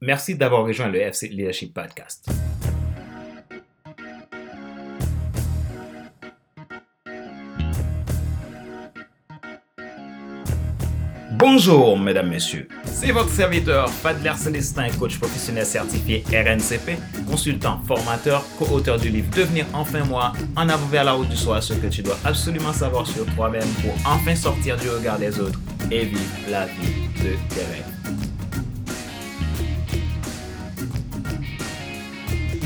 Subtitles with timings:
[0.00, 2.28] Merci d'avoir rejoint le FC Leadership Podcast.
[11.32, 12.68] Bonjour, mesdames, messieurs.
[12.84, 19.66] C'est votre serviteur, Fadler Célestin, coach professionnel certifié RNCP, consultant, formateur, co-auteur du livre Devenir
[19.72, 23.06] enfin moi, en avant vers la route du soir, ce que tu dois absolument savoir
[23.06, 25.60] sur toi-même pour enfin sortir du regard des autres
[25.90, 26.20] et vivre
[26.50, 27.97] la vie de tes rêves.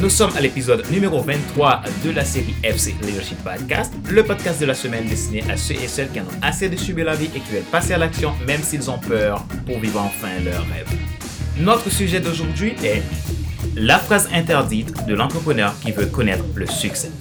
[0.02, 4.66] Nous sommes à l'épisode numéro 23 de la série FC Leadership Podcast, le podcast de
[4.66, 7.26] la semaine destiné à ceux et celles qui en ont assez de subir la vie
[7.26, 10.88] et qui veulent passer à l'action même s'ils ont peur pour vivre enfin leur rêve.
[11.60, 13.00] Notre sujet d'aujourd'hui est
[13.76, 17.12] la phrase interdite de l'entrepreneur qui veut connaître le succès.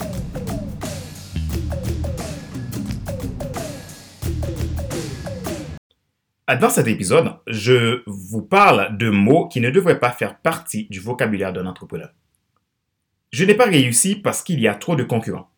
[6.59, 10.99] Dans cet épisode, je vous parle de mots qui ne devraient pas faire partie du
[10.99, 12.09] vocabulaire d'un entrepreneur.
[13.31, 15.49] Je n'ai pas réussi parce qu'il y a trop de concurrents.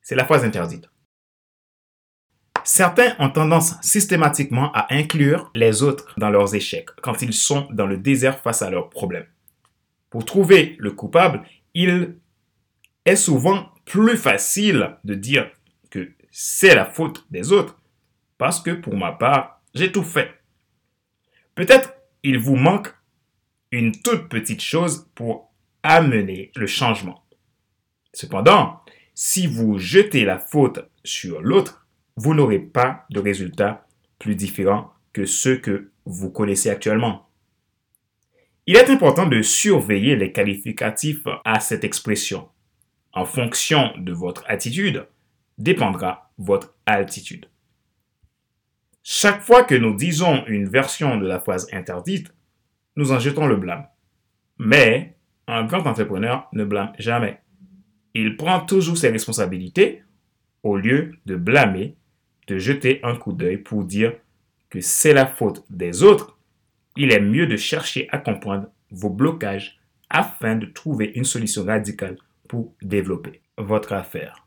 [0.00, 0.88] C'est la phrase interdite.
[2.64, 7.86] Certains ont tendance systématiquement à inclure les autres dans leurs échecs quand ils sont dans
[7.86, 9.26] le désert face à leurs problèmes.
[10.10, 12.16] Pour trouver le coupable, il
[13.04, 15.50] est souvent plus facile de dire
[15.90, 17.78] que c'est la faute des autres
[18.38, 20.30] parce que pour ma part, j'ai tout fait.
[21.54, 22.92] Peut-être il vous manque
[23.70, 25.45] une toute petite chose pour
[25.86, 27.24] amener le changement.
[28.12, 28.80] Cependant,
[29.14, 33.86] si vous jetez la faute sur l'autre, vous n'aurez pas de résultats
[34.18, 37.28] plus différents que ceux que vous connaissez actuellement.
[38.66, 42.48] Il est important de surveiller les qualificatifs à cette expression.
[43.12, 45.06] En fonction de votre attitude,
[45.58, 47.46] dépendra votre altitude.
[49.02, 52.34] Chaque fois que nous disons une version de la phrase interdite,
[52.96, 53.86] nous en jetons le blâme.
[54.58, 55.15] Mais
[55.48, 57.40] un grand entrepreneur ne blâme jamais.
[58.14, 60.02] Il prend toujours ses responsabilités
[60.62, 61.96] au lieu de blâmer,
[62.48, 64.12] de jeter un coup d'œil pour dire
[64.70, 66.38] que c'est la faute des autres.
[66.96, 69.78] Il est mieux de chercher à comprendre vos blocages
[70.10, 72.16] afin de trouver une solution radicale
[72.48, 74.46] pour développer votre affaire.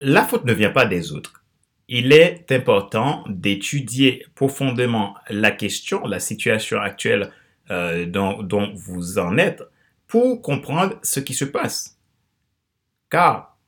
[0.00, 1.41] La faute ne vient pas des autres
[1.88, 7.32] il est important d'étudier profondément la question, la situation actuelle
[7.70, 9.62] euh, dont, vous en êtes,
[10.06, 11.98] pour comprendre ce qui se passe.
[13.10, 13.58] Car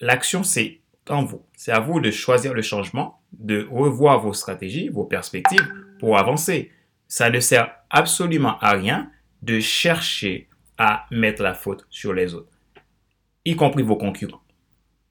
[0.00, 1.44] l'action, c'est en vous.
[1.56, 5.66] C'est à vous de choisir le changement, de revoir vos stratégies, vos perspectives
[5.98, 6.70] pour avancer.
[7.08, 9.10] Ça ne sert absolument à rien
[9.42, 10.48] de chercher
[10.78, 12.50] à mettre la faute sur les autres,
[13.44, 14.42] y compris vos concurrents.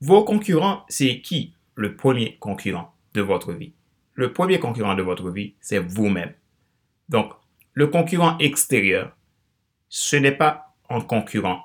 [0.01, 1.54] Vos concurrents, c'est qui?
[1.75, 3.73] Le premier concurrent de votre vie.
[4.13, 6.33] Le premier concurrent de votre vie, c'est vous-même.
[7.09, 7.33] Donc,
[7.73, 9.15] le concurrent extérieur,
[9.89, 11.61] ce n'est pas un concurrent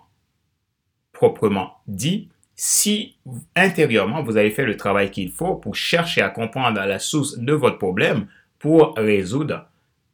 [1.12, 3.16] proprement dit si
[3.56, 7.52] intérieurement vous avez fait le travail qu'il faut pour chercher à comprendre la source de
[7.52, 8.26] votre problème
[8.58, 9.66] pour résoudre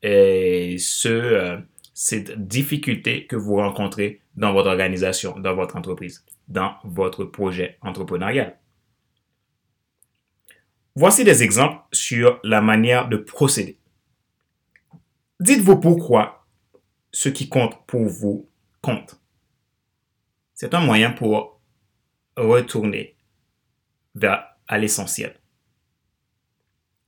[0.02, 1.56] ce, euh,
[1.94, 8.56] cette difficulté que vous rencontrez dans votre organisation, dans votre entreprise, dans votre projet entrepreneurial.
[10.98, 13.78] Voici des exemples sur la manière de procéder.
[15.40, 16.46] Dites-vous pourquoi
[17.12, 18.48] ce qui compte pour vous
[18.80, 19.20] compte.
[20.54, 21.60] C'est un moyen pour
[22.36, 23.14] retourner
[24.14, 25.38] vers à l'essentiel.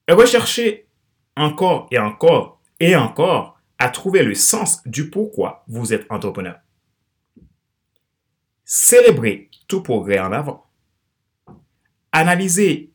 [0.07, 0.87] Et recherchez
[1.35, 6.59] encore et encore et encore à trouver le sens du pourquoi vous êtes entrepreneur.
[8.65, 10.67] Célébrez tout progrès en avant.
[12.13, 12.93] Analysez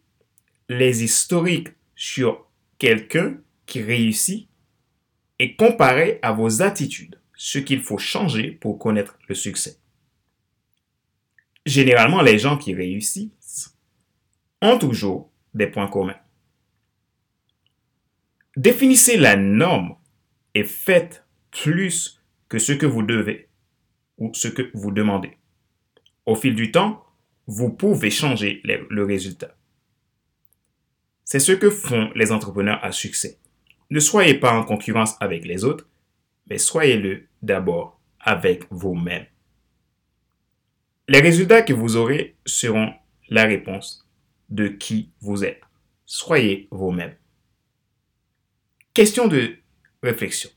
[0.69, 2.47] les historiques sur
[2.77, 4.47] quelqu'un qui réussit
[5.39, 9.77] et comparer à vos attitudes ce qu'il faut changer pour connaître le succès.
[11.65, 13.77] Généralement, les gens qui réussissent
[14.61, 16.19] ont toujours des points communs.
[18.55, 19.95] Définissez la norme
[20.53, 23.49] et faites plus que ce que vous devez
[24.17, 25.37] ou ce que vous demandez.
[26.25, 27.03] Au fil du temps,
[27.47, 29.55] vous pouvez changer le résultat.
[31.25, 33.39] C'est ce que font les entrepreneurs à succès.
[33.89, 35.87] Ne soyez pas en concurrence avec les autres,
[36.49, 39.25] mais soyez-le d'abord avec vous-même.
[41.07, 42.93] Les résultats que vous aurez seront
[43.29, 44.07] la réponse
[44.49, 45.61] de qui vous êtes.
[46.05, 47.15] Soyez vous-même.
[48.93, 49.57] Question de
[50.01, 50.49] réflexion.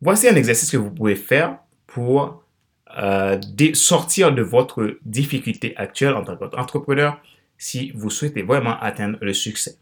[0.00, 2.44] Voici un exercice que vous pouvez faire pour
[2.98, 3.40] euh,
[3.74, 7.20] sortir de votre difficulté actuelle en tant qu'entrepreneur
[7.62, 9.78] si vous souhaitez vraiment atteindre le succès.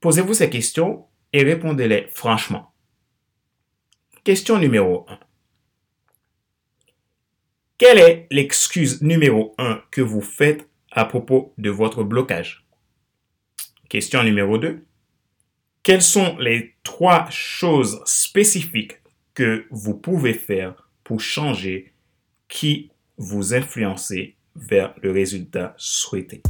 [0.00, 2.72] Posez-vous ces questions et répondez-les franchement.
[4.22, 5.18] Question numéro 1.
[7.78, 12.64] Quelle est l'excuse numéro 1 que vous faites à propos de votre blocage?
[13.88, 14.86] Question numéro 2.
[15.82, 19.00] Quelles sont les trois choses spécifiques
[19.34, 21.92] que vous pouvez faire pour changer
[22.46, 26.42] qui vous influencez vers le résultat souhaité?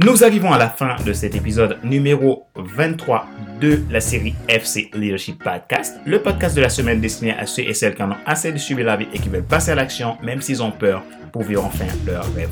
[0.00, 3.26] Nous arrivons à la fin de cet épisode numéro 23
[3.60, 7.74] de la série FC Leadership Podcast, le podcast de la semaine destiné à ceux et
[7.74, 10.16] celles qui en ont assez de suivre la vie et qui veulent passer à l'action,
[10.22, 11.02] même s'ils ont peur,
[11.32, 12.50] pour vivre enfin leur rêve.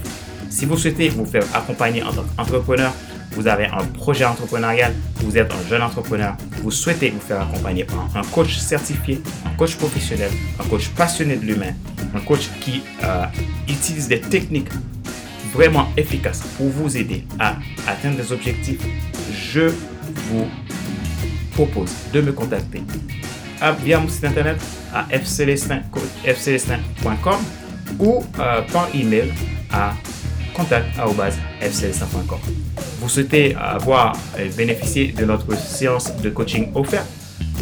[0.50, 2.92] Si vous souhaitez vous faire accompagner en tant qu'entrepreneur,
[3.36, 7.84] vous avez un projet entrepreneurial, vous êtes un jeune entrepreneur, vous souhaitez vous faire accompagner
[7.84, 11.74] par un coach certifié, un coach professionnel, un coach passionné de l'humain,
[12.14, 13.26] un coach qui euh,
[13.68, 14.70] utilise des techniques
[15.52, 17.56] vraiment efficace pour vous aider à
[17.86, 18.80] atteindre des objectifs,
[19.32, 19.70] je
[20.30, 20.48] vous
[21.52, 22.82] propose de me contacter
[23.82, 24.60] via mon site internet
[24.92, 27.38] à fcelestin.com
[27.98, 29.32] ou euh, par email
[29.72, 29.94] à
[30.56, 32.38] contact.fcelestin.com.
[33.00, 34.16] Vous souhaitez avoir
[34.56, 37.06] bénéficié de notre séance de coaching offerte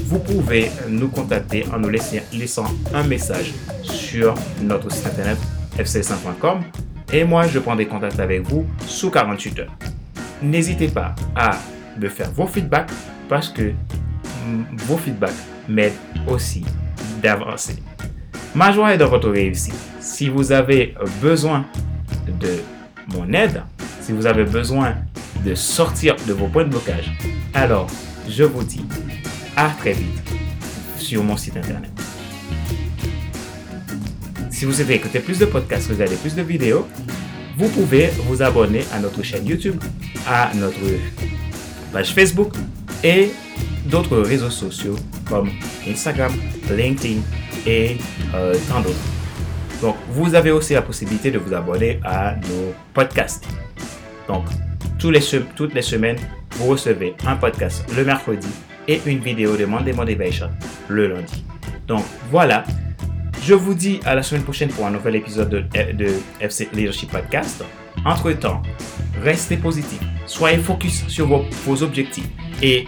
[0.07, 3.53] vous pouvez nous contacter en nous laissant un message
[3.83, 5.39] sur notre site internet
[5.77, 6.63] fcelestin.com
[7.13, 9.73] et moi, je prends des contacts avec vous sous 48 heures.
[10.43, 11.53] N'hésitez pas à
[11.99, 12.91] me faire vos feedbacks
[13.29, 13.73] parce que
[14.87, 15.33] vos feedbacks
[15.69, 15.93] m'aident
[16.27, 16.65] aussi
[17.23, 17.77] d'avancer.
[18.55, 19.75] Ma joie est dans votre réussite.
[20.01, 21.67] Si vous avez besoin
[22.27, 22.61] de
[23.09, 23.63] mon aide,
[24.01, 24.95] si vous avez besoin
[25.45, 27.13] de sortir de vos points de blocage,
[27.53, 27.87] alors
[28.29, 28.85] je vous dis
[29.57, 30.23] à très vite
[30.99, 31.91] sur mon site internet.
[34.51, 36.87] Si vous souhaitez écouter plus de podcasts, regarder plus de vidéos,
[37.57, 39.77] vous pouvez vous abonner à notre chaîne YouTube,
[40.27, 40.79] à notre
[41.93, 42.55] page Facebook
[43.03, 43.31] et
[43.87, 44.97] d'autres réseaux sociaux
[45.29, 45.51] comme
[45.87, 46.33] Instagram,
[46.71, 47.21] LinkedIn
[47.67, 47.99] et
[48.35, 49.14] euh, tant d'autres.
[49.85, 53.47] Donc, vous avez aussi la possibilité de vous abonner à nos podcasts.
[54.27, 54.47] Donc,
[55.05, 55.21] les
[55.55, 56.17] toutes les semaines,
[56.53, 58.49] vous recevez un podcast le mercredi
[58.89, 60.49] et une vidéo de Monday Motivation
[60.89, 61.45] le lundi.
[61.87, 62.65] Donc, voilà.
[63.43, 66.07] Je vous dis à la semaine prochaine pour un nouvel épisode de,
[66.41, 67.63] FC Leadership Podcast.
[68.07, 68.63] Entre-temps,
[69.23, 72.29] restez positif, soyez focus sur vos, vos objectifs
[72.63, 72.87] et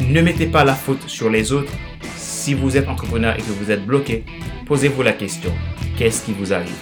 [0.00, 1.70] ne mettez pas la faute sur les autres.
[2.16, 4.24] Si vous êtes entrepreneur et que vous êtes bloqué,
[4.66, 5.52] posez-vous la question,
[5.96, 6.76] qu'est-ce qui vous arrive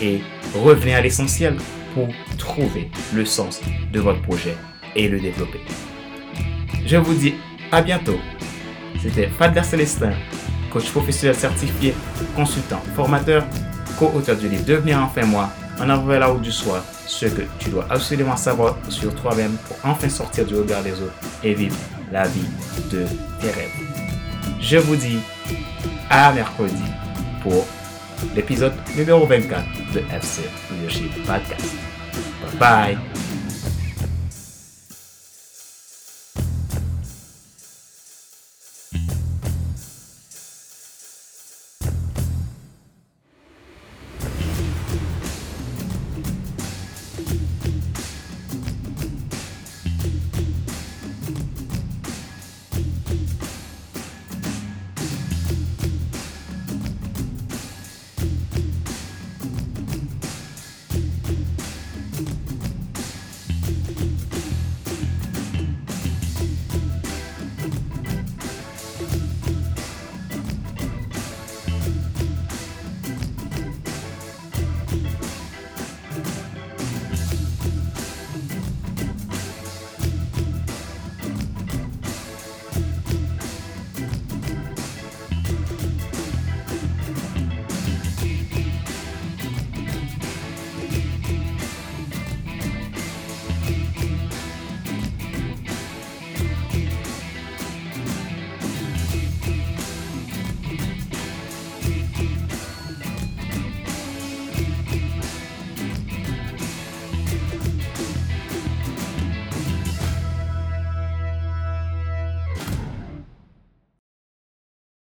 [0.00, 0.20] Et
[0.54, 1.56] revenez à l'essentiel
[1.94, 2.08] pour
[2.38, 3.60] trouver le sens
[3.92, 4.56] de votre projet
[4.96, 5.60] et le développer.
[6.86, 7.34] Je vous dis
[7.72, 8.18] à bientôt.
[9.02, 10.12] C'était Fadler Célestin
[10.70, 11.94] coach professionnel certifié,
[12.34, 13.44] consultant, formateur,
[13.98, 15.50] co-auteur du livre Devenir enfin moi,
[15.80, 20.08] en avant la du soir, ce que tu dois absolument savoir sur toi-même pour enfin
[20.08, 21.12] sortir du regard des autres
[21.42, 21.76] et vivre
[22.12, 22.48] la vie
[22.90, 23.04] de
[23.40, 23.70] tes rêves.
[24.60, 25.18] Je vous dis
[26.08, 26.82] à mercredi
[27.42, 27.66] pour
[28.34, 29.64] l'épisode numéro 24
[29.94, 31.74] de FC Leadership Podcast.
[32.58, 33.09] Bye bye!